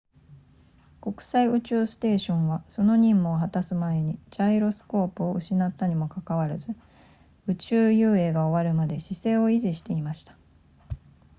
[0.99, 6.69] 国際宇宙ステーションはその任務を果たす前にジャイロスコープを失ったにもかかわらず
[7.45, 10.35] 宇宙遊泳が終わるまで姿勢を維持していました